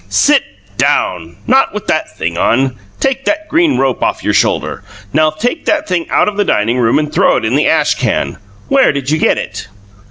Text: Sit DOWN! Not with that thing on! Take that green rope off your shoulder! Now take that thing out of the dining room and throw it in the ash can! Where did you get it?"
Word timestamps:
Sit 0.09 0.41
DOWN! 0.79 1.37
Not 1.45 1.75
with 1.75 1.85
that 1.85 2.17
thing 2.17 2.35
on! 2.35 2.75
Take 2.99 3.25
that 3.25 3.47
green 3.47 3.77
rope 3.77 4.01
off 4.01 4.23
your 4.23 4.33
shoulder! 4.33 4.83
Now 5.13 5.29
take 5.29 5.65
that 5.65 5.87
thing 5.87 6.09
out 6.09 6.27
of 6.27 6.37
the 6.37 6.43
dining 6.43 6.79
room 6.79 6.97
and 6.97 7.13
throw 7.13 7.37
it 7.37 7.45
in 7.45 7.53
the 7.55 7.67
ash 7.67 7.93
can! 7.93 8.37
Where 8.67 8.91
did 8.91 9.11
you 9.11 9.19
get 9.19 9.37
it?" 9.37 9.67